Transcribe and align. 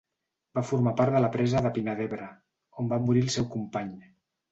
Va 0.59 0.61
formar 0.69 0.93
part 1.01 1.13
de 1.15 1.19
la 1.25 1.29
presa 1.35 1.61
de 1.65 1.71
Pina 1.75 1.93
d'Ebre, 1.99 2.29
on 2.85 2.89
va 2.95 2.99
morir 3.05 3.23
el 3.27 3.31
seu 3.37 3.47
company. 3.57 3.93